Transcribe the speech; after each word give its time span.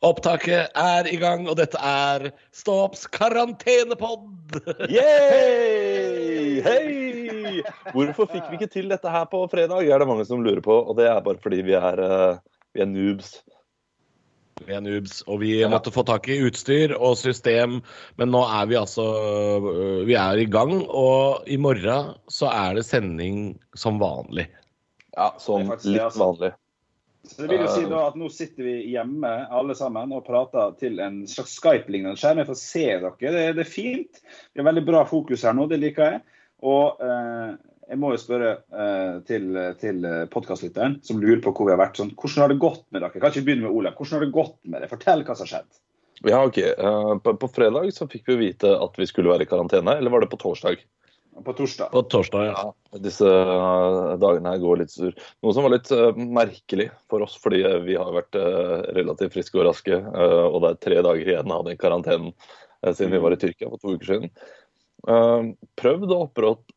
Opptaket 0.00 0.72
er 0.80 1.08
i 1.12 1.18
gang, 1.20 1.42
og 1.44 1.58
dette 1.58 1.76
er 1.76 2.30
Ståps 2.56 3.02
karantenepod! 3.12 4.54
Yay! 4.88 6.62
Hei! 6.64 7.60
Hvorfor 7.92 8.30
fikk 8.30 8.46
vi 8.48 8.56
ikke 8.56 8.70
til 8.72 8.88
dette 8.88 9.12
her 9.12 9.26
på 9.28 9.42
fredag, 9.52 9.84
er 9.84 10.00
det 10.00 10.08
mange 10.08 10.24
som 10.24 10.40
lurer 10.40 10.62
på. 10.64 10.72
Og 10.72 10.96
det 10.96 11.04
er 11.10 11.20
bare 11.26 11.42
fordi 11.44 11.60
vi 11.66 11.76
er, 11.76 12.00
eh, 12.00 12.40
vi 12.72 12.80
er 12.80 12.88
noobs. 12.88 13.34
Vi 14.64 14.72
er 14.76 14.80
noobs, 14.84 15.20
og 15.28 15.42
vi 15.44 15.52
måtte 15.68 15.92
få 15.92 16.06
tak 16.08 16.30
i 16.32 16.40
utstyr 16.48 16.96
og 16.96 17.18
system, 17.20 17.82
men 18.16 18.32
nå 18.32 18.40
er 18.44 18.72
vi 18.72 18.80
altså 18.80 19.04
øh, 19.04 20.00
Vi 20.08 20.16
er 20.16 20.40
i 20.40 20.48
gang, 20.48 20.80
og 20.88 21.44
i 21.44 21.60
morgen 21.60 22.14
så 22.32 22.48
er 22.48 22.80
det 22.80 22.88
sending 22.88 23.52
som 23.76 24.00
vanlig. 24.00 24.48
Ja, 25.12 25.34
sånn 25.36 25.68
er 25.68 25.84
litt 25.84 26.08
altså. 26.08 26.24
vanlig. 26.24 26.52
Så 27.22 27.42
det 27.42 27.50
vil 27.52 27.64
jo 27.66 27.72
si 27.72 27.82
da 27.88 28.04
at 28.08 28.16
Nå 28.18 28.30
sitter 28.32 28.64
vi 28.64 28.74
hjemme 28.94 29.30
alle 29.52 29.74
sammen 29.76 30.12
og 30.16 30.24
prater 30.26 30.72
til 30.80 31.00
en 31.04 31.22
slags 31.28 31.56
Skype-lignende 31.58 32.16
skjerm. 32.18 32.40
Jeg 32.40 32.48
får 32.48 32.60
se 32.60 32.84
dere. 32.86 33.12
Det, 33.20 33.42
det 33.58 33.64
er 33.64 33.68
fint. 33.68 34.22
Vi 34.52 34.62
har 34.62 34.68
veldig 34.70 34.86
bra 34.86 35.02
fokus 35.08 35.44
her 35.44 35.56
nå, 35.56 35.68
det 35.70 35.80
liker 35.82 36.06
jeg. 36.06 36.22
Og 36.70 37.02
eh, 37.04 37.52
jeg 37.90 38.00
må 38.00 38.14
jo 38.14 38.22
spørre 38.22 38.54
eh, 38.56 39.20
til, 39.28 39.52
til 39.82 40.08
podkastlytteren 40.32 40.98
som 41.06 41.20
lurer 41.20 41.42
på 41.44 41.52
hvor 41.52 41.68
vi 41.68 41.74
har 41.74 41.82
vært. 41.82 42.00
Sånn, 42.00 42.14
hvordan 42.16 42.44
har 42.44 42.54
det 42.54 42.60
gått 42.64 42.84
med 42.88 43.04
dere? 43.04 43.12
Kan 43.18 43.34
ikke 43.34 43.46
begynne 43.50 43.68
med 43.68 43.76
Olav. 43.76 43.96
Hvordan 43.98 44.16
har 44.16 44.26
det 44.26 44.36
gått 44.36 44.58
med 44.64 44.84
det? 44.84 44.90
Fortell 44.92 45.24
hva 45.26 45.36
som 45.36 45.48
har 45.48 45.52
skjedd. 45.54 45.80
Ja, 46.22 46.40
ok. 46.44 46.58
Eh, 46.58 47.12
På, 47.24 47.36
på 47.36 47.48
fredag 47.52 47.92
så 47.96 48.08
fikk 48.08 48.28
vi 48.32 48.40
vite 48.46 48.72
at 48.76 48.96
vi 49.00 49.08
skulle 49.08 49.32
være 49.32 49.44
i 49.44 49.50
karantene, 49.50 49.96
eller 50.00 50.12
var 50.12 50.24
det 50.24 50.32
på 50.32 50.40
torsdag? 50.40 50.80
På 51.44 51.52
torsdag. 51.52 51.90
På 51.92 52.02
torsdag, 52.02 52.46
ja. 52.46 52.74
Disse 52.98 53.26
eh, 53.26 54.16
dagene 54.20 54.52
her 54.52 54.62
går 54.62 54.80
litt 54.82 54.92
sur. 54.92 55.14
Noe 55.44 55.54
som 55.54 55.64
var 55.64 55.72
litt 55.72 55.90
uh, 55.94 56.10
merkelig 56.16 56.90
for 57.10 57.22
oss, 57.24 57.36
fordi 57.40 57.62
eh, 57.64 57.78
vi 57.86 57.96
har 57.98 58.10
vært 58.14 58.36
uh, 58.36 58.80
relativt 58.96 59.36
friske 59.36 59.60
og 59.60 59.68
raske. 59.68 59.94
Uh, 59.94 60.48
og 60.50 60.60
det 60.64 60.72
er 60.72 60.80
tre 60.86 60.98
dager 61.06 61.30
igjen 61.34 61.54
av 61.54 61.64
den 61.68 61.78
karantenen 61.80 62.34
siden 62.80 63.12
vi 63.12 63.20
var 63.20 63.36
i 63.36 63.38
Tyrkia 63.40 63.68
for 63.70 63.80
to 63.80 63.94
uker 63.94 64.10
siden. 64.10 64.34
Uh, 65.08 65.54
prøvd 65.80 66.12
å 66.16 66.20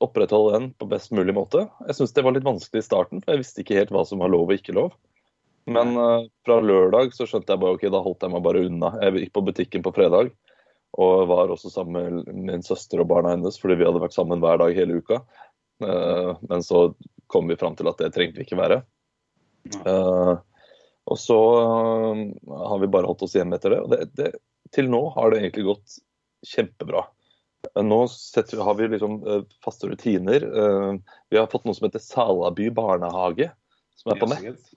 opprettholde 0.05 0.53
den 0.55 0.69
på 0.77 0.87
best 0.91 1.11
mulig 1.15 1.35
måte. 1.35 1.65
Jeg 1.89 1.99
syns 1.99 2.15
det 2.15 2.23
var 2.27 2.37
litt 2.37 2.47
vanskelig 2.47 2.83
i 2.83 2.87
starten, 2.87 3.23
for 3.23 3.33
jeg 3.33 3.43
visste 3.43 3.65
ikke 3.65 3.79
helt 3.81 3.91
hva 3.95 4.05
som 4.07 4.23
var 4.23 4.31
lov 4.31 4.47
og 4.47 4.55
ikke 4.59 4.77
lov. 4.77 4.93
Men 5.63 5.95
fra 6.43 6.57
lørdag 6.59 7.13
så 7.15 7.23
skjønte 7.23 7.53
jeg 7.53 7.61
bare 7.61 7.77
ok, 7.77 7.85
da 7.87 8.01
holdt 8.03 8.25
jeg 8.25 8.33
meg 8.33 8.41
bare 8.43 8.65
unna. 8.67 8.89
Jeg 8.99 9.21
gikk 9.21 9.37
på 9.37 9.45
butikken 9.47 9.85
på 9.85 9.93
fredag 9.95 10.33
og 10.93 11.27
var 11.29 11.51
også 11.53 11.71
sammen 11.73 12.21
med 12.21 12.41
min 12.51 12.63
søster 12.65 13.01
og 13.01 13.09
barna 13.09 13.33
hennes 13.33 13.57
fordi 13.61 13.79
vi 13.79 13.87
hadde 13.87 14.01
vært 14.03 14.15
sammen 14.15 14.41
hver 14.43 14.59
dag 14.61 14.75
hele 14.77 14.99
uka. 15.01 15.21
Eh, 15.83 16.31
men 16.49 16.65
så 16.65 16.85
kom 17.31 17.49
vi 17.49 17.57
fram 17.57 17.77
til 17.79 17.89
at 17.89 18.01
det 18.01 18.11
trengte 18.13 18.41
vi 18.41 18.45
ikke 18.47 18.59
være. 18.59 18.83
Eh, 19.73 20.33
og 21.03 21.19
så 21.19 21.39
eh, 21.63 22.21
har 22.69 22.83
vi 22.83 22.91
bare 22.93 23.09
holdt 23.09 23.25
oss 23.25 23.33
hjemme 23.37 23.57
etter 23.57 23.75
det. 23.75 23.81
Og 23.81 23.93
det, 23.95 24.05
det, 24.19 24.29
til 24.75 24.91
nå 24.91 25.01
har 25.17 25.33
det 25.33 25.41
egentlig 25.41 25.65
gått 25.71 25.97
kjempebra. 26.53 27.07
Nå 27.79 27.99
setter, 28.11 28.61
har 28.61 28.75
vi 28.77 28.91
liksom 28.91 29.17
faste 29.63 29.89
rutiner. 29.89 30.45
Eh, 30.45 30.93
Vi 31.31 31.39
har 31.39 31.49
fått 31.49 31.65
noe 31.65 31.73
som 31.77 31.87
heter 31.87 32.03
Salaby 32.03 32.69
barnehage, 32.75 33.49
som 33.97 34.13
er 34.13 34.21
på 34.21 34.29
nett. 34.29 34.71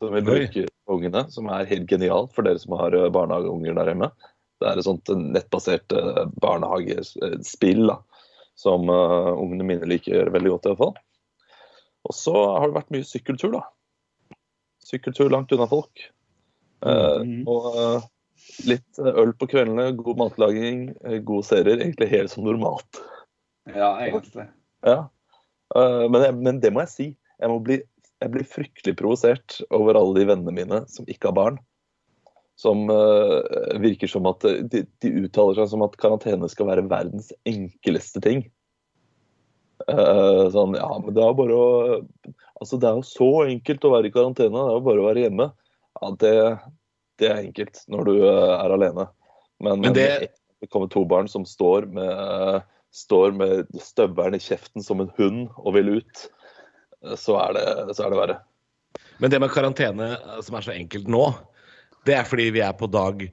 Som 0.00 0.14
vi 0.16 0.22
bruker 0.24 0.70
ungene, 0.90 1.26
som 1.30 1.48
er 1.52 1.68
helt 1.68 1.88
genialt 1.90 2.32
for 2.34 2.46
dere 2.46 2.60
som 2.62 2.74
har 2.80 2.96
eh, 2.96 3.10
barnehageunger 3.12 3.76
der 3.78 3.92
hjemme. 3.92 4.10
Det 4.60 4.68
er 4.68 4.80
et 4.80 4.86
sånt 4.86 5.10
nettbasert 5.16 5.94
eh, 5.96 6.22
barnehagespill 6.42 7.86
da, 7.88 7.96
som 8.60 8.90
uh, 8.92 9.32
ungene 9.40 9.66
mine 9.66 9.88
liker 9.88 10.28
veldig 10.34 10.54
godt. 10.54 10.66
i 10.66 10.72
hvert 10.72 10.82
fall. 10.82 10.96
Og 12.08 12.16
så 12.16 12.34
har 12.36 12.68
det 12.68 12.76
vært 12.76 12.92
mye 12.94 13.08
sykkeltur, 13.08 13.54
da. 13.56 13.62
Sykkeltur 14.84 15.32
langt 15.32 15.52
unna 15.56 15.68
folk. 15.70 16.06
Eh, 16.84 17.20
Mhm. 17.20 17.44
Og 17.48 17.70
uh, 17.76 18.04
litt 18.68 19.00
øl 19.00 19.32
på 19.36 19.48
kveldene, 19.52 19.90
god 19.96 20.20
matlaging, 20.20 20.90
gode 21.24 21.48
serier. 21.48 21.80
Egentlig 21.80 22.08
helt 22.12 22.32
som 22.32 22.44
normalt. 22.44 23.00
Ja, 23.68 23.94
egentlig. 24.00 24.46
Ja. 24.86 25.08
Eh, 25.76 26.04
men, 26.10 26.42
men 26.42 26.60
det 26.60 26.72
må 26.74 26.84
jeg 26.84 26.92
si. 26.92 27.08
Jeg, 27.40 27.50
må 27.50 27.60
bli, 27.64 27.80
jeg 28.20 28.32
blir 28.34 28.48
fryktelig 28.48 28.96
provosert 28.98 29.60
over 29.74 29.98
alle 29.98 30.18
de 30.18 30.28
vennene 30.32 30.54
mine 30.56 30.82
som 30.90 31.08
ikke 31.10 31.30
har 31.30 31.36
barn. 31.36 31.60
Som 32.60 32.90
eh, 32.92 33.78
virker 33.80 34.10
som 34.10 34.26
at 34.28 34.44
eh, 34.48 34.58
de, 34.68 34.82
de 35.00 35.12
uttaler 35.24 35.56
seg 35.60 35.70
som 35.72 35.84
at 35.86 35.94
karantene 36.00 36.48
skal 36.52 36.68
være 36.68 36.88
verdens 36.90 37.30
enkleste 37.48 38.20
ting. 38.24 38.42
Eh, 39.88 40.42
sånn, 40.52 40.76
ja, 40.76 40.90
men 41.00 41.14
det 41.16 41.24
er 41.24 41.38
bare 41.38 41.56
å 41.56 41.70
Altså, 42.60 42.76
det 42.76 42.90
er 42.90 42.98
jo 42.98 43.06
så 43.08 43.26
enkelt 43.48 43.84
å 43.88 43.90
være 43.94 44.10
i 44.10 44.12
karantene. 44.12 44.52
Det 44.52 44.68
er 44.68 44.74
jo 44.76 44.84
bare 44.84 45.00
å 45.00 45.04
være 45.06 45.22
hjemme. 45.24 45.46
Ja, 45.96 46.08
det, 46.20 46.32
det 47.16 47.30
er 47.30 47.38
enkelt 47.46 47.78
når 47.88 48.10
du 48.10 48.10
er 48.28 48.74
alene. 48.74 49.06
Men, 49.64 49.80
Men 49.80 49.94
det- 49.96 50.34
det 50.60 50.68
kommer 50.68 50.90
to 50.92 51.06
barn 51.08 51.24
som 51.32 51.46
står 51.48 51.86
med, 51.88 52.60
står 52.92 53.32
med 53.32 53.70
støvelen 53.80 54.36
i 54.36 54.42
kjeften 54.44 54.84
som 54.84 55.00
en 55.00 55.08
hund 55.16 55.48
og 55.56 55.72
vil 55.78 55.88
ut, 56.02 56.26
så 57.16 57.38
er 57.46 57.56
det, 57.56 57.64
så 57.96 58.04
er 58.04 58.12
det 58.12 58.18
verre. 58.20 58.36
Men 59.24 59.32
det 59.32 59.40
med 59.40 59.54
karantene 59.54 60.10
som 60.44 60.58
er 60.60 60.66
så 60.68 60.74
enkelt 60.76 61.08
nå, 61.08 61.22
det 62.08 62.16
er 62.16 62.28
fordi 62.28 62.48
vi 62.54 62.62
er 62.64 62.76
på 62.76 62.88
dag 62.90 63.26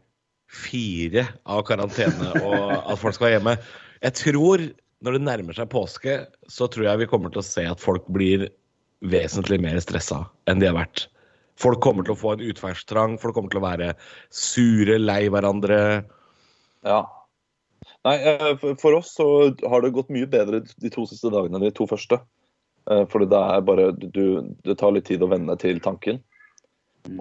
fire 0.48 1.26
av 1.48 1.64
karantene 1.68 2.32
og 2.40 2.72
at 2.78 3.00
folk 3.00 3.18
skal 3.18 3.28
være 3.28 3.38
hjemme. 3.40 3.58
Jeg 4.04 4.18
tror 4.22 4.64
når 5.06 5.18
det 5.18 5.26
nærmer 5.28 5.58
seg 5.58 5.70
påske, 5.70 6.16
så 6.50 6.68
tror 6.72 6.88
jeg 6.88 7.04
vi 7.04 7.10
kommer 7.12 7.34
til 7.34 7.44
å 7.44 7.46
se 7.46 7.66
at 7.70 7.84
folk 7.84 8.08
blir 8.14 8.48
vesentlig 9.06 9.60
mer 9.62 9.78
stressa 9.84 10.24
enn 10.50 10.64
de 10.64 10.70
har 10.70 10.78
vært. 10.78 11.06
Folk 11.58 11.82
kommer 11.82 12.06
til 12.06 12.14
å 12.14 12.20
få 12.20 12.36
en 12.36 12.46
utferdstrang, 12.46 13.18
folk 13.22 13.36
kommer 13.38 13.54
til 13.54 13.62
å 13.62 13.66
være 13.66 13.92
sure, 14.34 14.98
lei 15.02 15.24
hverandre. 15.34 15.80
Ja. 16.86 17.04
Nei, 18.06 18.16
eh, 18.16 18.56
for- 18.80 18.96
oss 18.96 19.16
så 19.18 19.54
har 19.68 19.82
det 19.82 19.94
gått 19.94 20.10
mye 20.14 20.30
bedre 20.30 20.62
de 20.62 20.90
to 20.90 21.06
siste 21.06 21.32
dagene 21.34 21.58
enn 21.58 21.66
de 21.66 21.72
to 21.72 21.88
første. 21.90 22.22
Eh, 22.90 23.06
Fordi 23.06 23.30
det 23.30 23.42
er 23.42 23.62
bare 23.62 23.92
du, 23.92 24.56
Det 24.64 24.78
tar 24.78 24.92
litt 24.92 25.06
tid 25.06 25.22
å 25.22 25.30
venne 25.30 25.58
til 25.60 25.80
tanken. 25.80 26.24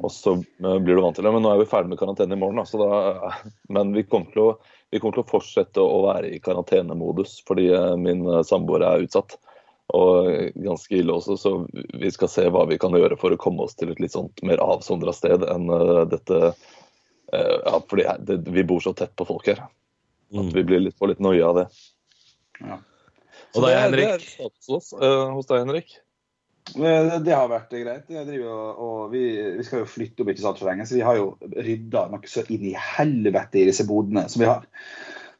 Og 0.02 0.10
så 0.12 0.32
eh, 0.36 0.78
blir 0.82 0.96
du 0.98 1.02
vant 1.04 1.16
til 1.16 1.26
det. 1.26 1.32
Men 1.34 1.44
nå 1.44 1.52
er 1.54 1.60
vi 1.62 1.68
ferdig 1.70 1.92
med 1.92 2.00
karantene 2.00 2.36
i 2.36 2.40
morgen. 2.40 2.60
Altså 2.62 2.80
da, 2.80 3.32
men 3.72 3.92
vi 3.96 4.04
kommer, 4.06 4.30
til 4.34 4.42
å, 4.44 4.48
vi 4.92 5.00
kommer 5.02 5.18
til 5.18 5.24
å 5.24 5.30
fortsette 5.30 5.82
å 5.82 6.00
være 6.08 6.32
i 6.36 6.40
karantenemodus 6.42 7.38
fordi 7.48 7.68
eh, 7.74 7.92
min 8.00 8.24
eh, 8.30 8.42
samboer 8.46 8.84
er 8.86 9.04
utsatt. 9.06 9.38
Og 9.94 10.26
ganske 10.58 10.96
ille 10.98 11.14
også, 11.14 11.36
så 11.38 11.50
vi 11.70 12.08
skal 12.10 12.30
se 12.32 12.48
hva 12.50 12.64
vi 12.66 12.78
kan 12.82 12.94
gjøre 12.98 13.14
for 13.20 13.30
å 13.30 13.38
komme 13.38 13.62
oss 13.68 13.76
til 13.78 13.92
et 13.92 14.00
litt 14.02 14.16
sånt 14.16 14.42
mer 14.42 14.58
avsondra 14.64 15.14
sted 15.14 15.44
enn 15.46 15.68
eh, 15.70 16.00
dette 16.10 16.40
eh, 16.50 17.54
Ja, 17.62 17.78
fordi 17.86 18.08
det, 18.26 18.40
vi 18.50 18.64
bor 18.66 18.82
så 18.82 18.96
tett 18.98 19.14
på 19.18 19.28
folk 19.28 19.46
her. 19.52 19.62
At 20.34 20.50
vi 20.56 20.64
blir 20.66 20.82
litt, 20.82 20.96
får 20.98 21.12
litt 21.14 21.22
noia 21.22 21.52
av 21.52 21.60
det. 21.60 21.66
Ja. 22.64 22.80
Og 23.54 23.62
det 23.62 23.70
er- 23.76 23.84
Henrik? 23.84 24.08
Det 24.08 24.16
er 24.16 24.26
status 24.26 24.90
eh, 24.98 25.22
hos 25.36 25.46
deg, 25.46 25.62
Henrik. 25.62 25.94
Det, 26.74 27.32
har 27.32 27.48
vært 27.48 27.70
greit. 27.70 28.08
Jeg 28.10 28.26
driver, 28.26 28.48
og, 28.50 28.80
og 28.86 29.12
vi, 29.12 29.22
vi 29.56 29.64
skal 29.64 29.84
jo 29.84 29.88
flytte 29.88 30.24
opp 30.24 30.32
ikke 30.32 30.42
sant, 30.42 30.58
for 30.58 30.68
lenge, 30.70 30.86
så 30.88 30.96
vi 30.98 31.04
har 31.06 31.16
jo 31.20 31.28
rydda 31.54 32.06
noe 32.12 32.26
så 32.30 32.42
inn 32.52 32.64
i 32.68 32.74
helvete 32.74 33.60
i 33.62 33.68
disse 33.68 33.86
bodene 33.88 34.26
som 34.28 34.42
vi 34.42 34.48
har. 34.50 34.66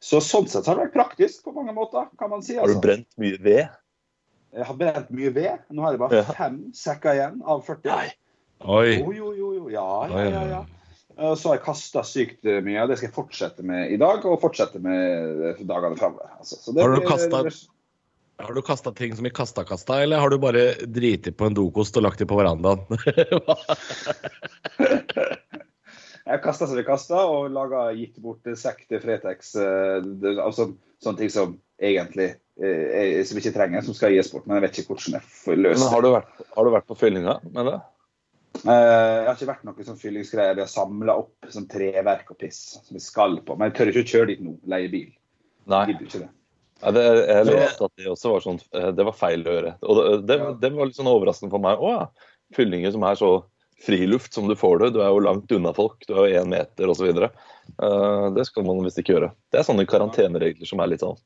Så 0.00 0.20
sånn 0.22 0.46
sett 0.48 0.64
så 0.64 0.70
har 0.72 0.78
det 0.78 0.86
vært 0.86 0.94
praktisk 1.00 1.42
på 1.48 1.54
mange 1.56 1.74
måter, 1.76 2.06
kan 2.20 2.30
man 2.30 2.44
si. 2.46 2.54
Har 2.56 2.68
du 2.70 2.76
Altså. 2.76 2.84
brent 2.84 3.08
mye 3.18 3.40
ved? 3.42 3.66
Jeg 4.56 4.64
har 4.70 4.78
brent 4.78 5.10
mye 5.10 5.32
ved. 5.34 5.58
Nå 5.74 5.82
har 5.82 5.92
jeg 5.96 6.00
bare 6.04 6.22
Ja. 6.22 6.32
fem 6.38 6.60
sekker 6.72 7.12
igjen 7.18 7.42
av 7.44 7.64
40. 7.66 7.90
Nei. 7.90 8.12
Oi. 8.64 8.96
Jo, 9.02 9.12
jo, 9.12 9.32
jo. 9.36 9.52
jo. 9.58 9.68
Ja, 9.74 10.06
ja, 10.08 10.24
ja. 10.30 10.44
ja. 10.54 10.64
Så 11.34 11.48
har 11.50 11.56
jeg 11.58 11.64
kasta 11.66 12.02
sykt 12.04 12.44
mye, 12.44 12.82
og 12.82 12.88
det 12.88 12.98
skal 13.00 13.08
jeg 13.10 13.16
fortsette 13.16 13.64
med 13.66 13.90
i 13.92 13.96
dag 14.00 14.24
og 14.28 14.38
fortsette 14.40 14.78
med 14.84 15.58
dagene 15.66 15.96
framover. 15.98 16.28
Altså, 16.38 16.60
Har 16.76 16.94
du 16.94 17.00
blir- 17.00 17.08
kastet- 17.08 17.66
Har 18.38 18.52
du 18.54 18.62
kasta 18.62 18.92
ting 18.92 19.16
som 19.16 19.26
i 19.26 19.30
kasta-kasta, 19.30 20.02
eller 20.02 20.18
har 20.20 20.30
du 20.30 20.38
bare 20.38 20.74
driti 20.86 21.32
på 21.32 21.46
en 21.48 21.54
dokost 21.56 21.96
og 21.96 22.02
lagt 22.04 22.20
det 22.20 22.28
på 22.28 22.36
verandaen? 22.36 22.84
Jeg 26.26 26.42
kasta 26.42 26.66
som 26.66 26.76
vi 26.76 26.82
kasta, 26.84 27.20
og 27.30 27.52
laga 27.54 27.86
gitt 27.94 28.16
bort 28.18 28.48
sekk 28.58 28.82
til 28.90 28.98
Fretex. 29.02 29.54
eh, 29.62 30.02
Altså 30.42 30.72
sånne 31.02 31.20
ting 31.20 31.30
som 31.30 31.54
egentlig 31.78 32.32
som 32.56 32.64
vi 32.64 33.24
som 33.28 33.38
ikke 33.38 33.52
trenger, 33.52 33.82
som 33.84 33.94
skal 33.94 34.14
gis 34.16 34.32
bort. 34.32 34.46
Men 34.48 34.56
jeg 34.58 34.64
vet 34.64 34.78
ikke 34.80 34.94
hvordan 34.94 35.18
jeg 35.18 35.28
får 35.44 35.58
løst 35.60 35.82
Men 35.84 35.92
har 35.92 36.02
du 36.02 36.08
vært, 36.14 36.32
har 36.56 36.64
du 36.64 36.70
vært 36.72 36.88
på 36.88 36.96
fyllinga 36.98 37.34
med 37.52 37.68
det? 37.68 37.76
Eh, 38.64 38.72
Jeg 38.72 39.26
har 39.28 39.34
ikke 39.36 39.50
vært 39.52 39.66
noe 39.68 39.86
sånn 39.86 40.00
fyllingsgreier. 40.00 40.56
Vi 40.56 40.64
har 40.64 40.72
samla 40.72 41.18
opp 41.20 41.50
sånn 41.52 41.68
treverk 41.70 42.32
og 42.32 42.38
piss 42.40 42.60
som 42.80 42.96
vi 42.96 43.02
skal 43.04 43.38
på. 43.44 43.56
Men 43.56 43.70
jeg 43.70 43.76
tør 43.78 43.92
ikke 43.92 44.04
å 44.06 44.12
kjøre 44.14 44.30
dit 44.32 44.42
nå. 44.46 44.56
Leie 44.72 44.88
bil. 44.92 45.10
Nei. 45.68 45.84
Gidder 45.92 46.08
ikke 46.08 46.22
det. 46.24 46.30
Ja, 46.82 46.92
det, 46.92 47.02
jeg 47.24 47.48
leste 47.48 47.86
at 47.88 47.92
det 47.96 48.08
også 48.12 48.30
var 48.34 48.42
sånn 48.44 48.58
eh, 48.76 48.90
Det 48.92 49.04
var 49.08 49.14
feil 49.16 49.46
å 49.46 49.54
gjøre. 49.54 49.74
Og 49.80 49.98
det, 49.98 50.08
det, 50.28 50.36
det 50.60 50.70
var 50.74 50.88
litt 50.88 50.98
sånn 50.98 51.08
overraskende 51.10 51.54
for 51.54 51.64
meg. 51.64 51.80
Å 51.80 51.92
ja. 51.94 52.32
Fyllinger 52.56 52.92
som 52.94 53.06
er 53.08 53.18
så 53.18 53.30
friluft 53.86 54.36
som 54.36 54.48
du 54.48 54.56
får 54.56 54.78
det. 54.78 54.90
Du 54.94 55.00
er 55.04 55.10
jo 55.12 55.24
langt 55.24 55.52
unna 55.52 55.72
folk. 55.76 56.04
Du 56.06 56.14
er 56.14 56.28
jo 56.28 56.42
én 56.42 56.52
meter 56.52 56.92
osv. 56.92 57.08
Uh, 57.10 58.28
det 58.36 58.46
skal 58.48 58.66
man 58.66 58.84
visst 58.84 59.00
ikke 59.00 59.16
gjøre. 59.16 59.32
Det 59.52 59.60
er 59.60 59.66
sånne 59.66 59.88
karanteneregler 59.88 60.68
som 60.68 60.80
er 60.80 60.92
litt 60.92 61.04
sånn 61.04 61.18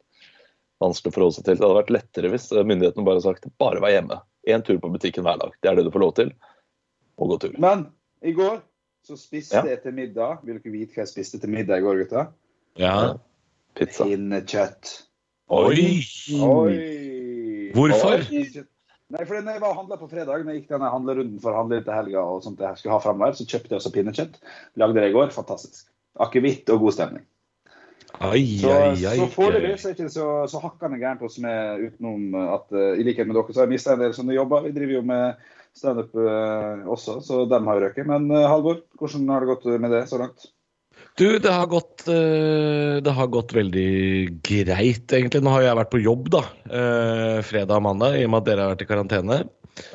vanskelig 0.80 1.12
å 1.12 1.16
forholde 1.18 1.36
seg 1.36 1.46
til. 1.46 1.58
Det 1.60 1.66
hadde 1.66 1.78
vært 1.82 1.94
lettere 1.94 2.32
hvis 2.32 2.48
eh, 2.54 2.64
myndighetene 2.66 3.06
bare 3.06 3.22
sagt 3.24 3.46
bare 3.60 3.82
vær 3.84 3.92
hjemme. 3.92 4.16
Én 4.48 4.64
tur 4.64 4.80
på 4.80 4.90
butikken 4.92 5.26
hver 5.26 5.40
dag. 5.42 5.52
Det 5.60 5.70
er 5.70 5.76
det 5.76 5.84
du 5.86 5.92
får 5.92 6.04
lov 6.06 6.14
til. 6.16 6.32
Og 7.20 7.34
gå 7.34 7.40
tur. 7.42 7.58
Men 7.60 7.84
i 8.24 8.32
går 8.36 8.62
så 9.04 9.16
spiste 9.20 9.60
Ja. 9.60 9.64
jeg 9.64 9.80
til 9.80 9.94
middag 9.96 10.42
Vil 10.44 10.58
dere 10.58 10.72
vite 10.72 10.92
hva 10.92 11.04
jeg 11.06 11.08
spiste 11.08 11.38
til 11.40 11.52
middag 11.52 11.80
i 11.80 11.84
går, 11.84 12.02
gutta? 12.02 12.26
Ja. 12.80 13.16
Pizza. 13.76 14.04
Pinnekjøtt. 14.08 15.09
Oi! 15.50 15.86
Oi! 16.46 16.74
Hvorfor? 17.74 18.22
Oi. 18.30 18.66
Nei, 19.10 19.24
for 19.26 19.40
når 19.42 19.56
jeg 19.56 19.62
var 19.64 19.72
handla 19.74 19.96
på 19.98 20.06
fredag, 20.06 20.44
når 20.44 20.54
jeg 20.54 20.60
gikk 20.60 20.76
denne 20.76 20.90
handlerunden 20.92 21.40
for 21.42 21.50
å 21.50 21.64
handle 21.64 21.80
til 21.82 21.96
helga, 21.96 22.22
og 22.22 22.44
sånt 22.44 22.60
jeg 22.62 22.78
skulle 22.78 22.94
ha 22.94 23.02
fremover, 23.02 23.34
så 23.34 23.46
kjøpte 23.48 23.74
jeg 23.74 23.80
også 23.80 23.90
pinnekjøtt. 23.96 24.36
Lagde 24.78 25.02
det 25.02 25.08
i 25.10 25.16
går. 25.16 25.32
Fantastisk. 25.34 25.88
Akevitt 26.22 26.70
og 26.70 26.84
god 26.84 26.94
stemning. 26.94 27.24
Ai, 28.20 28.44
Så, 28.60 28.70
ai, 28.70 28.94
ai. 29.08 29.16
så 29.18 29.26
foreløpig 29.32 29.72
er 29.74 29.96
ikke 29.96 30.10
så, 30.12 30.28
så 30.50 30.60
hakkende 30.62 31.00
gærent 31.00 31.22
hos 31.24 31.40
meg, 31.42 31.82
utenom 31.88 32.36
at 32.42 32.70
uh, 32.74 32.92
i 32.98 33.06
likhet 33.06 33.26
med 33.26 33.38
dere 33.38 33.54
så 33.54 33.62
har 33.62 33.68
jeg 33.68 33.74
mista 33.74 33.94
en 33.96 34.02
del 34.04 34.14
sånne 34.14 34.36
jobber. 34.36 34.66
Vi 34.66 34.74
driver 34.76 34.98
jo 35.00 35.04
med 35.10 35.44
standup 35.78 36.14
uh, 36.14 36.86
også, 36.90 37.18
så 37.26 37.42
dem 37.50 37.66
har 37.70 37.80
jo 37.80 37.88
røket. 37.88 38.06
Men 38.06 38.30
uh, 38.30 38.46
Halvor, 38.50 38.84
hvordan 39.00 39.26
har 39.34 39.42
det 39.42 39.50
gått 39.54 39.70
med 39.82 39.94
det 39.96 40.04
så 40.10 40.22
langt? 40.22 40.50
Du, 41.20 41.26
det 41.42 41.52
har 41.52 41.66
gått 41.68 42.06
eh, 42.08 42.98
Det 43.04 43.12
har 43.12 43.30
gått 43.32 43.52
veldig 43.52 44.40
greit, 44.46 45.10
egentlig. 45.12 45.42
Nå 45.44 45.52
har 45.52 45.66
jeg 45.66 45.78
vært 45.80 45.92
på 45.92 46.02
jobb, 46.02 46.30
da. 46.32 46.44
eh, 46.70 47.40
fredag 47.44 47.80
og 47.80 47.84
mandag, 47.90 48.16
i 48.16 48.26
og 48.26 48.32
med 48.32 48.40
at 48.42 48.48
dere 48.48 48.64
har 48.64 48.72
vært 48.74 48.84
i 48.86 48.88
karantene. 48.88 49.40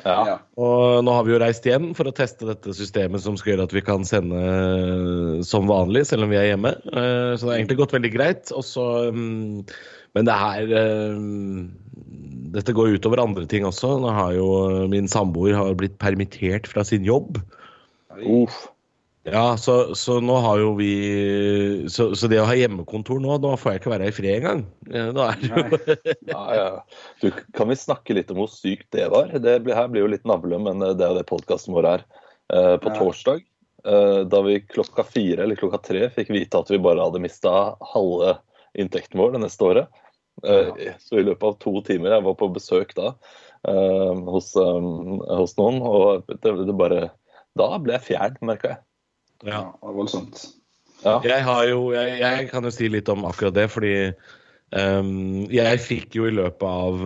Ja. 0.06 0.38
Og 0.58 1.02
nå 1.06 1.14
har 1.14 1.26
vi 1.26 1.34
jo 1.34 1.40
reist 1.42 1.66
hjem 1.68 1.90
for 1.94 2.08
å 2.08 2.14
teste 2.14 2.48
dette 2.48 2.74
systemet 2.74 3.22
som 3.22 3.36
skal 3.38 3.54
gjøre 3.54 3.66
at 3.68 3.74
vi 3.74 3.82
kan 3.86 4.06
sende 4.08 4.38
eh, 4.38 5.42
som 5.46 5.68
vanlig, 5.70 6.06
selv 6.08 6.26
om 6.26 6.32
vi 6.32 6.38
er 6.40 6.52
hjemme. 6.52 6.72
Så 6.86 7.42
det 7.42 7.50
har 7.50 7.58
egentlig 7.58 7.80
gått 7.82 7.96
veldig 7.96 8.12
greit. 8.14 8.54
Og 8.56 8.64
så, 8.66 8.86
mm, 9.14 9.66
men 10.16 10.30
det 10.30 10.38
her 10.44 10.78
eh, 10.82 11.20
Dette 12.56 12.72
går 12.72 12.94
utover 12.96 13.20
andre 13.20 13.44
ting 13.50 13.66
også. 13.68 13.96
Nå 14.00 14.14
har 14.14 14.32
jo 14.38 14.48
min 14.88 15.10
samboer 15.10 15.58
har 15.58 15.74
blitt 15.78 15.98
permittert 16.00 16.70
fra 16.70 16.86
sin 16.86 17.04
jobb. 17.04 17.42
Uff. 18.22 18.62
Ja, 19.26 19.56
så, 19.58 19.94
så 19.98 20.20
nå 20.22 20.36
har 20.44 20.60
jo 20.62 20.68
vi 20.78 20.90
så, 21.90 22.12
så 22.14 22.28
det 22.30 22.38
å 22.38 22.46
ha 22.46 22.54
hjemmekontor 22.54 23.18
nå, 23.22 23.34
nå 23.42 23.54
får 23.58 23.72
jeg 23.72 23.80
ikke 23.80 23.92
være 23.92 24.10
i 24.10 24.14
fred 24.14 24.36
engang. 24.38 24.62
Da 24.86 25.24
er 25.32 25.40
det 25.40 25.50
jo 25.50 26.06
Ja, 26.30 26.44
ja. 26.54 26.68
Du, 27.22 27.28
kan 27.56 27.72
vi 27.72 27.78
snakke 27.80 28.14
litt 28.14 28.30
om 28.30 28.38
hvor 28.44 28.52
sykt 28.52 28.86
det 28.94 29.08
var? 29.10 29.32
Det 29.34 29.58
blir, 29.66 29.74
her 29.74 29.90
blir 29.90 30.04
jo 30.04 30.12
litt 30.14 30.26
navle, 30.28 30.60
men 30.62 30.78
eh, 30.84 30.94
det 30.94 31.06
er 31.06 31.14
jo 31.14 31.18
det 31.18 31.26
podkasten 31.30 31.74
vår 31.74 31.90
er. 31.96 32.06
Eh, 32.54 32.76
på 32.78 32.92
Ja. 32.92 32.96
torsdag, 33.00 33.42
eh, 33.82 34.20
da 34.30 34.42
vi 34.46 34.60
klokka 34.62 35.02
fire 35.10 35.42
eller 35.42 35.58
klokka 35.58 35.82
tre 35.90 36.06
fikk 36.14 36.30
vite 36.36 36.62
at 36.62 36.70
vi 36.70 36.78
bare 36.82 37.02
hadde 37.02 37.22
mista 37.26 37.74
halve 37.94 38.36
inntekten 38.78 39.18
vår 39.18 39.34
det 39.34 39.42
neste 39.48 39.66
året. 39.66 40.02
Eh, 40.46 40.94
så 41.02 41.18
i 41.18 41.26
løpet 41.26 41.50
av 41.50 41.58
to 41.64 41.80
timer, 41.82 42.14
jeg 42.14 42.28
var 42.28 42.38
på 42.38 42.52
besøk 42.54 42.94
da 42.94 43.14
eh, 43.66 44.24
hos, 44.30 44.52
eh, 44.54 44.90
hos 45.34 45.56
noen, 45.58 45.82
og 45.82 46.28
det, 46.30 46.52
det 46.68 46.76
bare 46.76 47.06
Da 47.56 47.70
ble 47.80 47.96
jeg 47.96 48.04
fjern, 48.12 48.36
merka 48.44 48.74
jeg. 48.74 48.82
Ja. 49.44 49.50
Ja, 49.52 49.60
det 49.74 49.82
var 49.82 49.92
voldsomt. 49.98 50.46
Ja. 51.04 51.18
Jeg 51.24 51.44
har 51.44 51.66
jo 51.68 51.92
jeg, 51.92 52.18
jeg 52.22 52.48
kan 52.50 52.64
jo 52.64 52.70
si 52.72 52.88
litt 52.88 53.08
om 53.12 53.24
akkurat 53.28 53.54
det, 53.54 53.66
fordi 53.70 53.92
um, 54.72 55.44
jeg 55.52 55.80
fikk 55.84 56.16
jo 56.16 56.24
i 56.26 56.32
løpet 56.34 56.64
av 56.66 57.04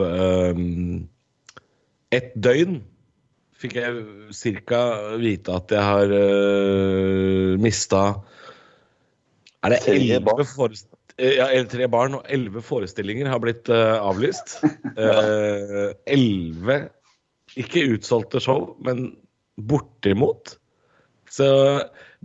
um, 0.55 1.09
et 2.15 2.31
døgn 2.39 2.79
fikk 3.61 3.75
jeg 3.77 4.63
ca. 4.65 4.79
vite 5.21 5.53
at 5.53 5.75
jeg 5.75 5.85
har 5.85 6.15
uh, 6.15 7.59
mista 7.61 8.05
Er 9.67 9.75
det 9.75 9.83
elleve 9.91 10.23
barn. 10.25 10.47
forest- 10.49 10.89
eh, 11.19 11.35
ja, 11.37 11.51
tre 11.69 11.89
barn 11.93 12.15
og 12.17 12.25
elleve 12.33 12.63
forestillinger 12.65 13.29
har 13.29 13.43
blitt 13.43 13.69
uh, 13.69 13.99
avlyst. 14.07 14.61
Eh, 15.01 15.93
Elleve 16.11 16.79
ikke 17.61 17.83
utsolgte 17.97 18.41
show, 18.41 18.77
men 18.85 19.17
bortimot. 19.57 20.57
Så 21.31 21.47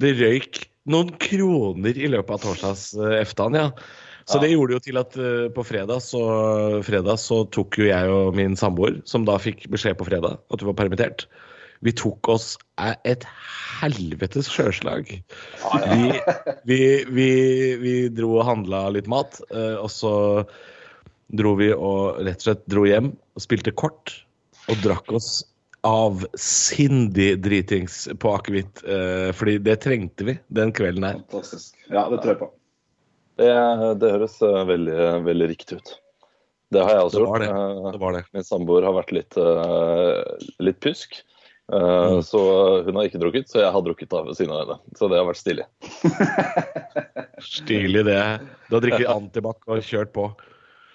det 0.02 0.16
røyk 0.19 0.66
noen 0.90 1.13
kroner 1.22 1.98
i 1.98 2.10
løpet 2.12 2.36
av 2.36 2.44
torsdags 2.44 2.92
eh, 2.98 3.24
ja. 3.56 3.69
Så 4.25 4.40
det 4.42 4.52
gjorde 4.52 4.78
jo 4.78 4.81
til 4.81 5.00
at 5.02 5.18
eh, 5.22 5.48
på 5.54 5.66
fredag 5.66 6.02
så, 6.02 6.22
fredag 6.86 7.19
så 7.22 7.44
tok 7.54 7.80
jo 7.81 7.90
jeg 7.90 8.12
og 8.13 8.38
min 8.38 8.57
samboer, 8.57 9.02
som 9.06 9.25
da 9.25 9.38
fikk 9.42 9.68
beskjed 9.74 9.98
på 10.00 10.07
fredag 10.10 10.40
at 10.40 10.62
du 10.62 10.66
var 10.69 10.78
permittert, 10.78 11.28
vi 11.86 11.94
tok 11.94 12.30
oss 12.34 12.56
eh, 12.81 12.96
et 13.06 13.25
helvetes 13.81 14.50
sjøslag. 14.50 15.12
Vi, 15.92 16.06
vi, 16.66 16.80
vi, 17.10 17.30
vi 17.81 17.96
dro 18.13 18.38
og 18.40 18.48
handla 18.50 18.88
litt 18.96 19.10
mat, 19.12 19.42
og 19.51 19.90
så 19.92 20.13
dro 21.36 21.56
vi 21.60 21.72
og 21.74 22.22
rett 22.24 22.40
og 22.40 22.48
slett 22.48 22.66
dro 22.69 22.86
hjem 22.88 23.12
og 23.12 23.44
spilte 23.44 23.74
kort 23.75 24.13
og 24.69 24.81
drakk 24.86 25.12
oss 25.18 25.44
avsindig 25.86 27.36
dritings 27.46 28.06
på 28.22 28.32
akevitt. 28.36 28.82
eh, 28.84 29.30
fordi 29.38 29.58
det 29.64 29.76
trengte 29.84 30.26
vi 30.28 30.38
den 30.48 30.74
kvelden 30.76 31.04
her. 31.08 31.20
Fantastisk. 31.30 31.76
Ja, 31.90 32.08
det 32.10 32.22
tror 32.24 32.34
jeg 32.34 32.40
på. 32.42 32.50
Det, 33.38 33.52
det 34.02 34.12
høres 34.16 34.40
eh, 34.42 34.64
veldig, 34.72 34.98
veldig 35.28 35.48
riktig 35.52 35.78
ut. 35.82 35.94
Det 36.74 36.82
har 36.82 36.96
jeg 36.98 37.06
også 37.08 37.22
Det 37.22 37.40
det. 37.46 37.48
gjort. 37.52 37.86
Eh, 37.86 37.92
Det 37.92 38.02
var 38.02 38.14
det. 38.18 38.24
Min 38.34 38.48
samboer 38.48 38.88
har 38.88 38.96
vært 38.98 39.14
litt, 39.16 39.38
eh, 39.38 40.52
litt 40.60 40.80
pjusk. 40.84 41.22
Uh, 41.66 42.12
Mm. 42.14 42.20
Så 42.22 42.40
hun 42.86 42.94
har 42.96 43.08
ikke 43.08 43.18
drukket, 43.18 43.48
så 43.50 43.58
jeg 43.64 43.72
har 43.74 43.82
drukket 43.82 44.12
av 44.14 44.28
ved 44.28 44.36
siden 44.38 44.52
av 44.54 44.60
henne. 44.62 44.76
Så 45.00 45.08
det 45.10 45.18
har 45.18 45.26
vært 45.26 45.40
stilig. 45.42 45.64
Stilig, 47.42 48.04
det. 48.06 48.20
Du 48.70 48.76
har 48.78 48.86
vi 49.00 49.08
antibac 49.10 49.66
og 49.66 49.82
kjørt 49.82 50.12
på. 50.14 50.28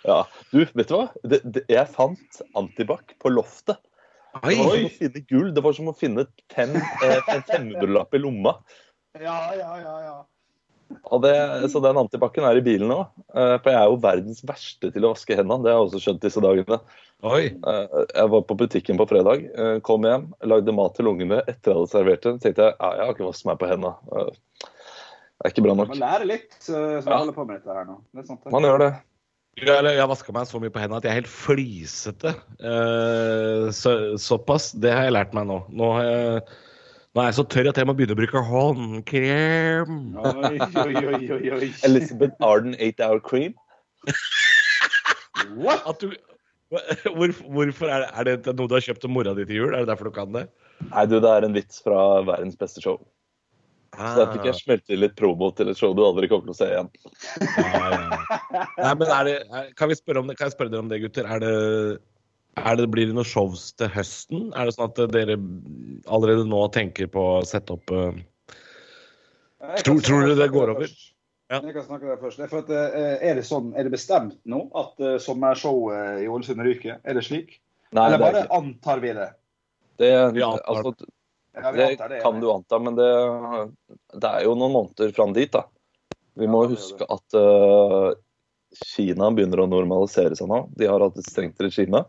Ja. 0.07 0.21
Du, 0.53 0.63
vet 0.63 0.87
du 0.89 0.95
hva? 0.95 1.09
Det, 1.27 1.41
det, 1.45 1.65
jeg 1.69 1.91
fant 1.91 2.39
antibac 2.55 3.17
på 3.19 3.33
loftet. 3.35 3.83
Det 4.31 4.57
var 4.57 4.77
som 4.77 4.87
å 4.87 4.91
finne 4.97 5.23
gull. 5.29 5.49
Det 5.55 5.63
var 5.65 5.75
som 5.77 5.89
å 5.91 5.95
finne 5.97 6.27
eh, 6.27 7.31
en 7.35 7.43
500-lapp 7.49 8.15
i 8.15 8.21
lomma. 8.23 8.57
Ja, 9.19 9.39
ja, 9.59 9.71
ja. 9.83 9.95
ja. 10.07 10.19
Og 11.15 11.23
det, 11.23 11.33
så 11.71 11.79
den 11.83 11.99
antibacen 12.01 12.47
er 12.47 12.59
i 12.59 12.63
bilen 12.67 12.91
nå. 12.91 13.01
Eh, 13.35 13.57
For 13.63 13.71
jeg 13.71 13.79
er 13.79 13.91
jo 13.91 13.99
verdens 14.03 14.43
verste 14.47 14.91
til 14.95 15.07
å 15.07 15.13
vaske 15.15 15.37
hendene. 15.39 15.63
Det 15.67 15.73
har 15.73 15.81
jeg 15.81 15.89
også 15.89 16.03
skjønt 16.07 16.23
disse 16.25 16.43
dagene. 16.45 16.79
Oi. 17.27 17.43
Eh, 17.55 17.99
Jeg 18.15 18.33
var 18.35 18.47
på 18.49 18.57
butikken 18.63 18.99
på 19.01 19.09
fredag, 19.11 19.45
kom 19.87 20.07
hjem, 20.09 20.31
lagde 20.51 20.75
mat 20.75 20.95
til 20.99 21.11
ungene. 21.11 21.43
Etter 21.51 21.73
jeg 21.75 21.81
hadde 21.81 21.93
servert 21.95 22.27
den 22.27 22.41
tenkte 22.43 22.71
jeg 22.71 22.77
ja, 22.79 22.93
jeg 23.01 23.07
har 23.07 23.15
ikke 23.19 23.29
vasket 23.29 23.51
meg 23.51 23.61
på 23.63 23.71
hendene. 23.71 23.95
Det 25.41 25.49
er 25.49 25.55
ikke 25.55 25.63
bra 25.65 25.75
nok. 25.79 25.93
Man 25.95 26.03
lærer 26.03 26.27
litt 26.29 26.57
som 26.61 26.99
Ja. 27.01 27.19
holder 27.19 27.33
på 27.37 27.47
med 27.49 27.61
dette 27.61 27.73
her 27.77 27.87
nå. 27.89 28.01
Det 28.13 28.25
er 28.25 28.27
sant, 28.29 28.43
det. 28.45 28.53
Man 28.53 28.67
gjør 28.67 28.83
det. 28.87 28.91
Jeg, 29.61 30.01
har 30.01 30.09
vaska 30.09 30.33
meg 30.33 30.49
så 30.49 30.61
mye 30.63 30.73
på 30.73 30.81
hendene 30.81 31.01
at 31.01 31.07
jeg 31.07 31.13
er 31.13 31.21
helt 31.21 31.31
flisete. 31.31 32.33
Eh, 32.59 33.69
så, 33.77 33.95
såpass. 34.21 34.71
Det 34.73 34.93
har 34.95 35.09
jeg 35.09 35.17
lært 35.17 35.37
meg 35.37 35.49
nå. 35.51 35.61
Nå, 35.69 35.91
har 35.99 36.09
jeg, 36.09 36.45
nå 37.13 37.23
er 37.23 37.29
jeg 37.29 37.39
så 37.41 37.45
tørr 37.55 37.71
at 37.73 37.81
jeg 37.81 37.91
må 37.91 37.97
begynne 37.99 38.17
å 38.17 38.21
bruke 38.21 38.45
håndkrem. 38.51 40.01
Oi, 40.17 40.55
oi, 40.55 41.05
oi, 41.05 41.23
oi, 41.37 41.53
oi. 41.59 41.71
Elizabeth 41.89 42.41
Arden 42.45 42.79
8 42.79 43.05
Hour 43.05 43.23
Cream. 43.27 43.55
What? 45.65 45.85
At 45.89 46.01
du, 46.01 46.17
hvor, 46.71 47.33
hvorfor 47.51 47.93
er 47.93 48.05
det, 48.05 48.11
er 48.15 48.29
det 48.31 48.57
noe 48.57 48.71
du 48.71 48.77
har 48.79 48.85
kjøpt 48.85 49.05
til 49.05 49.13
mora 49.13 49.35
di 49.37 49.45
til 49.49 49.65
jul? 49.65 49.73
Er 49.75 49.85
det 49.85 49.93
derfor 49.93 50.09
du 50.09 50.17
kan 50.17 50.33
det? 50.37 50.47
Nei, 50.89 51.05
du, 51.11 51.19
det 51.21 51.31
er 51.31 51.45
en 51.45 51.57
vits 51.57 51.83
fra 51.85 52.21
verdens 52.25 52.57
beste 52.61 52.83
show. 52.85 53.01
Så 53.97 54.13
der 54.21 54.29
fikk 54.33 54.45
jeg 54.47 54.55
smelte 54.61 54.97
litt 54.97 55.17
promo 55.19 55.49
til 55.59 55.69
et 55.73 55.79
show 55.81 55.91
du 55.99 56.05
aldri 56.07 56.29
kommer 56.31 56.47
til 56.47 56.55
å 56.55 56.59
se 56.61 56.69
igjen. 56.71 56.91
Nei, 58.79 58.93
men 58.95 59.07
er 59.11 59.27
det, 59.27 59.35
er, 59.51 59.73
kan, 59.79 59.91
vi 59.91 59.97
spørre 59.99 60.23
om 60.23 60.31
det, 60.31 60.37
kan 60.39 60.47
jeg 60.49 60.55
spørre 60.55 60.73
dere 60.73 60.85
om 60.85 60.91
det, 60.93 61.01
gutter? 61.03 61.27
Er 61.27 61.43
det, 61.43 61.53
er 62.63 62.79
det, 62.79 62.87
blir 62.95 63.11
det 63.11 63.17
noen 63.19 63.27
shows 63.29 63.71
til 63.81 63.91
høsten? 63.93 64.49
Er 64.55 64.71
det 64.71 64.77
sånn 64.77 64.93
at 64.93 65.03
dere 65.15 65.37
allerede 66.07 66.47
nå 66.49 66.63
tenker 66.75 67.11
på 67.11 67.27
å 67.41 67.45
sette 67.49 67.75
opp 67.77 67.91
uh, 67.95 68.11
Jeg 69.75 69.85
Tror- 69.91 70.03
tror 70.07 70.27
du 70.31 70.35
det 70.39 70.51
går 70.55 70.75
over? 70.77 70.95
Ja. 71.51 71.59
Jeg 71.67 71.75
kan 71.75 71.83
snakke 71.89 72.07
der 72.07 72.19
først. 72.23 72.39
Det 72.39 72.47
for 72.53 72.63
at, 72.63 72.69
eh, 72.71 73.17
er, 73.27 73.35
det 73.41 73.43
sånn, 73.43 73.73
er 73.75 73.89
det 73.89 73.91
bestemt 73.97 74.37
nå 74.47 74.69
at 74.79 75.01
uh, 75.03 75.17
sommershowet 75.19 76.23
i 76.23 76.29
Ålesund 76.31 76.63
ryker? 76.63 77.01
Er 77.03 77.19
det 77.19 77.25
slik? 77.27 77.57
Nei, 77.91 78.05
Eller 78.07 78.21
det, 78.21 78.21
er 78.21 78.27
bare 78.29 78.43
ikke. 78.45 78.59
antar 78.61 79.03
vi 79.03 79.15
det? 79.19 79.31
det, 79.99 80.11
Vi 80.37 80.45
antar. 80.47 80.63
altså, 80.71 81.11
Ja, 81.57 81.73
det 81.73 81.97
det. 81.99 82.21
kan 82.23 82.41
du 82.41 82.51
anta, 82.53 82.79
men 82.79 82.95
det, 82.95 83.09
det 84.15 84.29
er 84.29 84.45
jo 84.47 84.55
noen 84.55 84.75
måneder 84.77 85.13
fram 85.17 85.33
dit. 85.35 85.51
da. 85.53 85.65
Vi 86.39 86.47
må 86.49 86.65
Ja, 86.65 86.71
huske 86.75 87.07
at 87.11 87.37
uh, 87.37 88.13
Kina 88.77 89.31
begynner 89.35 89.65
å 89.65 89.71
normalisere 89.71 90.37
seg 90.39 90.51
nå. 90.51 90.63
De 90.79 90.87
har 90.87 91.03
hatt 91.03 91.19
et 91.19 91.27
strengt 91.27 91.59
regime. 91.61 92.05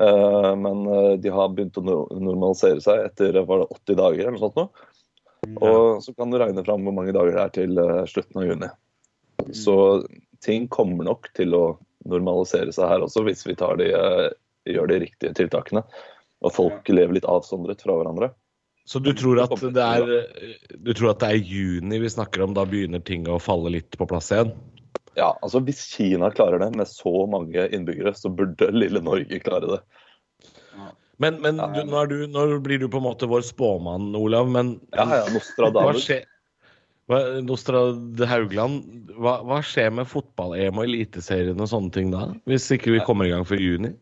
Uh, 0.00 0.54
men 0.56 0.86
eh, 0.88 1.16
de 1.20 1.28
har 1.28 1.50
begynt 1.52 1.76
å 1.76 1.82
no- 1.84 2.06
normalisere 2.08 2.80
seg 2.80 3.02
etter 3.10 3.36
var 3.44 3.60
det 3.60 3.66
80 3.76 3.98
dager 4.00 4.22
eller 4.22 4.38
noe 4.38 4.46
sånt. 4.46 4.56
nå. 4.56 5.58
Og 5.60 6.00
så 6.04 6.14
kan 6.16 6.32
du 6.32 6.38
regne 6.40 6.64
fram 6.64 6.86
hvor 6.86 6.96
mange 6.96 7.12
dager 7.12 7.36
det 7.36 7.42
er 7.44 7.52
til 7.58 7.76
uh, 7.76 8.06
slutten 8.08 8.40
av 8.40 8.48
juni. 8.48 8.70
Så 9.56 9.76
ting 10.40 10.68
kommer 10.72 11.04
nok 11.04 11.28
til 11.36 11.52
å 11.56 11.64
normalisere 12.08 12.72
seg 12.72 12.88
her 12.88 13.04
også, 13.04 13.26
hvis 13.28 13.44
vi 13.44 13.58
tar 13.60 13.76
de, 13.80 13.90
gjør 14.68 14.88
de 14.88 15.02
riktige 15.04 15.36
tiltakene. 15.36 15.84
Og 16.40 16.54
folk 16.56 16.88
lever 16.88 17.18
litt 17.18 17.28
avsondret 17.28 17.84
fra 17.84 17.98
hverandre. 17.98 18.30
Så 18.88 18.98
du 18.98 19.12
tror, 19.14 19.38
at 19.44 19.52
det 19.74 19.84
er, 19.84 20.10
du 20.82 20.90
tror 20.96 21.12
at 21.12 21.22
det 21.22 21.30
er 21.30 21.50
juni 21.52 22.00
vi 22.02 22.10
snakker 22.10 22.42
om, 22.42 22.54
da 22.56 22.64
begynner 22.66 23.02
ting 23.04 23.28
å 23.30 23.38
falle 23.42 23.72
litt 23.76 23.98
på 24.00 24.08
plass 24.10 24.32
igjen? 24.34 24.54
Ja, 25.18 25.32
altså 25.42 25.60
Hvis 25.66 25.82
Kina 25.90 26.30
klarer 26.34 26.62
det 26.62 26.70
med 26.78 26.88
så 26.88 27.26
mange 27.30 27.66
innbyggere, 27.74 28.14
så 28.16 28.32
burde 28.32 28.70
lille 28.74 29.02
Norge 29.04 29.42
klare 29.42 29.76
det. 29.76 29.80
Men, 31.20 31.36
men 31.44 31.58
du, 31.60 31.82
nå, 31.84 32.04
du, 32.08 32.20
nå, 32.32 32.46
blir 32.64 32.80
du 32.80 32.86
på 32.88 32.96
en 32.96 33.04
måte 33.04 33.28
vår 33.28 33.44
spåmann, 33.44 34.14
Olav. 34.16 34.48
Men 34.48 34.78
ja, 34.96 35.04
ja, 35.20 35.40
hva 35.76 35.92
skjer, 36.00 36.24
hva, 37.10 37.18
Nostrad 37.44 38.22
Haugland, 38.30 39.10
hva, 39.20 39.36
hva 39.44 39.58
skjer 39.66 39.92
med 39.98 40.08
fotball-EM 40.08 40.80
og 40.80 40.88
Eliteserien 40.88 41.60
og 41.60 41.68
sånne 41.68 41.92
ting 41.92 42.14
da? 42.14 42.30
Hvis 42.48 42.70
ikke 42.72 42.94
vi 42.94 43.04
kommer 43.04 43.28
i 43.28 43.34
gang 43.34 43.44
før 43.44 43.60
juni? 43.60 43.92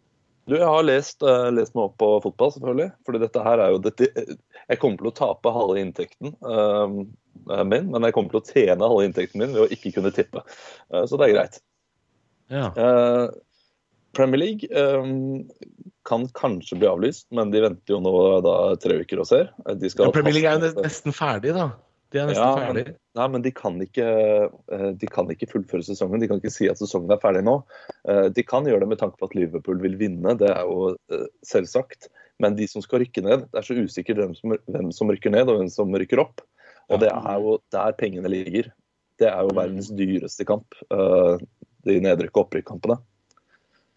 Du, 0.49 0.57
Jeg 0.57 0.69
har 0.69 0.85
lest, 0.87 1.23
uh, 1.23 1.49
lest, 1.52 1.75
meg 1.76 1.90
opp 1.90 1.97
på 2.00 2.11
fotball, 2.25 2.52
selvfølgelig. 2.55 2.90
Fordi 3.07 3.23
dette 3.23 3.45
her 3.45 3.62
er 3.64 3.75
jo 3.75 3.81
dette, 3.85 4.09
Jeg 4.69 4.81
kommer 4.81 5.02
til 5.02 5.11
å 5.11 5.17
tape 5.17 5.52
halve 5.52 5.81
inntekten 5.83 6.33
uh, 6.45 7.64
min, 7.69 7.90
men 7.93 8.05
jeg 8.05 8.14
kommer 8.17 8.33
til 8.33 8.40
å 8.40 8.47
tjene 8.49 8.88
halve 8.90 9.09
inntekten 9.09 9.43
min 9.45 9.52
ved 9.57 9.67
å 9.67 9.73
ikke 9.73 9.93
kunne 9.99 10.12
tippe. 10.14 10.45
Uh, 10.93 11.05
så 11.09 11.21
det 11.21 11.28
er 11.28 11.35
greit. 11.37 11.61
Ja. 12.49 12.71
Premier 14.17 14.40
League 14.40 14.69
um, 14.73 15.45
kan 16.09 16.25
kanskje 16.33 16.78
bli 16.81 16.88
avlyst, 16.88 17.26
men 17.37 17.52
de 17.52 17.61
venter 17.61 17.93
jo 17.93 18.00
nå 18.00 18.12
da 18.45 18.55
tre 18.81 18.97
uker 19.02 19.21
og 19.21 19.28
ser. 19.28 19.50
Ja, 19.69 20.09
Premier 20.09 20.33
League 20.33 20.49
er 20.49 20.64
jo 20.64 20.73
nesten 20.81 21.12
ferdig, 21.12 21.52
da. 21.59 21.69
De 22.09 22.21
er 22.21 22.31
nesten 22.31 22.41
ja, 22.41 22.53
ferdig. 22.57 22.85
Men, 22.88 23.00
nei, 23.19 23.27
men 23.35 23.43
de 23.45 23.50
kan, 23.53 23.75
ikke, 23.85 24.07
eh, 24.73 24.87
de 24.97 25.09
kan, 25.12 25.29
ikke, 25.33 25.49
fullføre 25.50 25.85
sesongen. 25.85 26.23
De 26.23 26.29
kan 26.31 26.41
ikke 26.41 26.53
si 26.55 26.69
at 26.71 26.81
sesongen 26.81 27.12
er 27.12 27.21
ferdig 27.21 27.43
nå. 27.45 27.59
Eh, 28.09 28.29
de 28.33 28.45
kan 28.49 28.69
gjøre 28.69 28.87
det 28.87 28.88
med 28.95 29.00
tanke 29.03 29.21
på 29.21 29.29
at 29.29 29.35
Liverpool 29.37 29.83
vil 29.83 29.99
vinne, 30.00 30.33
det 30.41 30.49
er 30.55 30.62
jo 30.65 30.95
eh, 31.12 31.27
selvsagt. 31.47 32.09
Men 32.41 32.57
de 32.57 32.69
som 32.71 32.85
skal 32.85 33.03
rykke 33.03 33.25
ned, 33.27 33.45
det 33.50 33.61
er 33.61 33.67
så 33.67 33.77
usikkert 33.77 34.23
hvem 34.23 34.33
som, 34.38 34.55
hvem 34.73 34.93
som 34.95 35.12
rykker 35.12 35.35
ned 35.35 35.50
og 35.50 35.61
hvem 35.61 35.69
som 35.75 35.93
rykker 36.00 36.23
opp. 36.23 36.41
Og 36.88 37.03
det 37.03 37.11
er 37.12 37.43
jo 37.45 37.59
der 37.75 37.97
pengene 37.99 38.31
ligger. 38.33 38.71
Det 39.21 39.27
er 39.29 39.43
jo 39.45 39.53
verdens 39.59 39.91
dyreste 39.93 40.47
kamp, 40.49 40.79
de 40.88 41.97
nedrykk- 42.00 42.38
og 42.38 42.47
opprykkampene. 42.47 42.97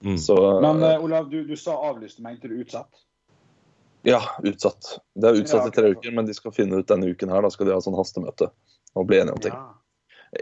Mm. 0.03 0.17
Så, 0.19 0.35
Men 0.65 0.81
Olav, 0.97 1.29
du, 1.31 1.45
du 1.47 1.53
sa 1.55 1.77
avlyste, 1.87 2.25
mente 2.25 2.49
du 2.51 2.57
utsatt? 2.59 3.05
Ja, 4.07 4.21
utsatt. 4.43 4.97
Det 5.13 5.29
er 5.29 5.37
utsatt 5.43 5.69
i 5.69 5.75
tre 5.75 5.91
uker, 5.93 6.13
men 6.15 6.25
de 6.25 6.33
skal 6.33 6.53
finne 6.55 6.81
ut 6.81 6.89
denne 6.89 7.11
uken 7.11 7.29
her. 7.29 7.45
Da 7.45 7.51
skal 7.53 7.69
de 7.69 7.75
ha 7.75 7.83
sånn 7.83 7.97
hastemøte 7.99 8.49
og 8.97 9.07
bli 9.09 9.21
enige 9.21 9.37
om 9.37 9.43
ting. 9.43 9.55
Ja. 9.55 9.77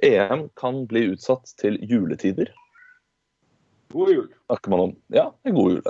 EM 0.05 0.47
kan 0.59 0.83
bli 0.89 1.09
utsatt 1.13 1.51
til 1.59 1.79
juletider. 1.89 2.53
God 3.93 4.11
jul. 4.13 4.27
Snakker 4.45 4.71
man 4.71 4.79
om. 4.79 4.95
Ja, 5.13 5.31
en 5.43 5.55
god 5.57 5.71
jul. 5.71 5.83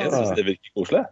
Jeg 0.00 0.12
syns 0.14 0.36
det 0.38 0.46
virker 0.46 0.76
koselig. 0.78 1.04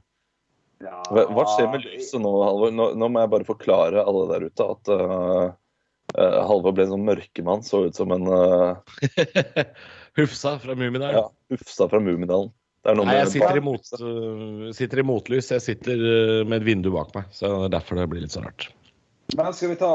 Ja, 0.79 1.03
Hva 1.11 1.45
skjer 1.53 1.73
med 1.73 1.83
lyset 1.85 2.23
nå, 2.23 2.31
Halvor? 2.47 2.71
Nå, 2.73 2.93
nå, 2.97 3.09
må 3.11 3.25
jeg 3.25 3.33
bare 3.33 3.47
forklare 3.49 4.05
alle 4.07 4.29
der 4.31 4.47
ute 4.47 4.67
at 4.75 4.91
uh, 4.95 5.49
uh, 6.15 6.39
Halvor 6.49 6.77
ble 6.77 6.87
en 6.87 6.95
sånn 6.95 7.07
mørkemann. 7.09 7.65
Så 7.67 7.85
ut 7.89 7.99
som 7.99 8.15
en 8.15 8.29
uh... 8.31 8.79
Hufsa 10.19 10.57
fra 10.63 10.79
Mummidalen. 10.79 11.19
Ja, 11.19 11.27
Hufsa 11.53 11.91
fra 11.91 12.01
Mummidalen. 12.03 12.55
Nei, 12.87 13.15
jeg 13.19 13.31
sitter 13.35 13.59
i, 13.59 13.63
mot, 13.65 13.89
uh, 13.99 14.69
sitter 14.77 15.03
i, 15.03 15.05
motlys. 15.05 15.51
Jeg 15.53 15.65
sitter 15.65 15.99
uh, 15.99 16.43
med 16.49 16.61
et 16.61 16.67
vindu 16.69 16.93
bak 16.95 17.11
meg. 17.17 17.27
Så 17.35 17.51
det 17.51 17.67
er 17.67 17.75
derfor 17.75 17.99
det 17.99 18.07
blir 18.13 18.23
litt 18.25 18.35
så 18.35 18.43
rart. 18.45 18.69
Men 19.37 19.53
skal 19.53 19.75
vi 19.75 19.77
ta, 19.77 19.91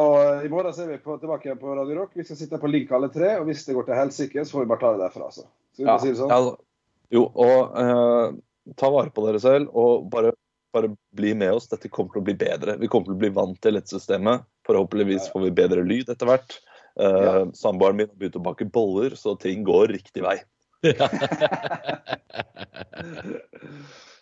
I 0.45 0.49
morgen 0.51 0.75
er 0.77 0.89
vi 0.91 0.99
på, 1.01 1.15
tilbake 1.17 1.47
igjen 1.47 1.61
på 1.61 1.73
Radio 1.73 2.03
Rock. 2.03 2.11
Vi 2.13 2.25
skal 2.27 2.37
sitte 2.37 2.59
på 2.61 2.69
link 2.69 2.91
alle 2.93 3.09
tre. 3.13 3.31
Og 3.39 3.47
hvis 3.49 3.63
det 3.65 3.73
går 3.77 3.87
til 3.87 3.97
helsike, 3.97 4.45
så 4.45 4.57
får 4.57 4.65
vi 4.65 4.69
bare 4.69 4.83
ta 4.83 4.91
det 4.93 5.01
derfra. 5.07 5.29
Altså. 5.31 5.47
Skal 5.73 5.85
vi 5.85 5.89
ja, 5.89 5.97
si 6.03 6.11
det 6.11 6.19
sånn? 6.19 6.33
Ja, 6.33 6.83
jo, 7.13 7.23
og 7.45 7.73
uh, 7.73 8.35
ta 8.77 8.91
vare 8.93 9.13
på 9.15 9.25
dere 9.25 9.41
selv. 9.41 9.73
Og 9.73 10.05
bare, 10.13 10.35
bare, 10.75 10.91
bli 11.17 11.33
med 11.39 11.55
oss. 11.55 11.71
Dette 11.71 11.89
kommer 11.89 12.13
til 12.13 12.21
å 12.21 12.27
bli 12.29 12.37
bedre. 12.37 12.77
Vi 12.81 12.91
kommer 12.91 13.09
til 13.09 13.17
å 13.17 13.23
bli 13.25 13.33
vant 13.33 13.57
til 13.63 13.79
dette 13.79 13.95
systemet. 13.95 14.45
Forhåpentligvis 14.69 15.31
får 15.33 15.47
vi 15.47 15.57
bedre 15.63 15.87
lyd 15.87 16.13
etter 16.13 16.29
hvert. 16.29 16.59
Uh, 16.93 17.09
ja. 17.09 17.35
Samboeren 17.57 18.03
min 18.03 18.11
har 18.11 18.19
begynt 18.19 18.37
å 18.37 18.45
bake 18.51 18.69
boller, 18.69 19.17
så 19.17 19.33
ting 19.41 19.65
går 19.65 19.95
riktig 19.95 20.21
vei. 20.25 20.37
Yeah. 20.83 21.07